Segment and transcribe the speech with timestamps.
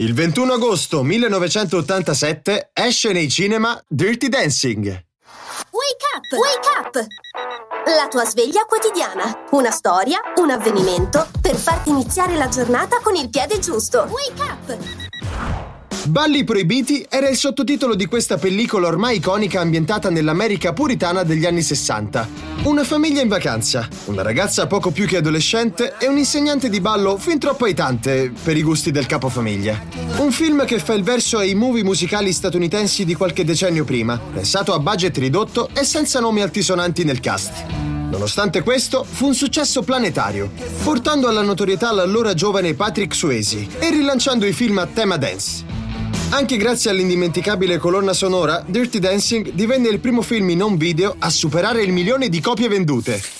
[0.00, 4.86] Il 21 agosto 1987 esce nei cinema Dirty Dancing.
[4.86, 6.24] Wake up!
[6.38, 7.06] Wake up!
[7.84, 9.44] La tua sveglia quotidiana.
[9.50, 14.08] Una storia, un avvenimento per farti iniziare la giornata con il piede giusto.
[14.08, 15.69] Wake up!
[16.10, 21.62] Balli proibiti era il sottotitolo di questa pellicola ormai iconica ambientata nell'America puritana degli anni
[21.62, 22.28] 60.
[22.64, 27.16] Una famiglia in vacanza, una ragazza poco più che adolescente e un insegnante di ballo
[27.16, 29.80] fin troppo aitante per i gusti del capofamiglia.
[30.16, 34.74] Un film che fa il verso ai movie musicali statunitensi di qualche decennio prima, pensato
[34.74, 37.66] a budget ridotto e senza nomi altisonanti nel cast.
[38.10, 40.50] Nonostante questo, fu un successo planetario,
[40.82, 45.69] portando alla notorietà l'allora giovane Patrick Swayze e rilanciando i film a tema dance.
[46.32, 51.28] Anche grazie all'indimenticabile colonna sonora, Dirty Dancing divenne il primo film in home video a
[51.28, 53.39] superare il milione di copie vendute.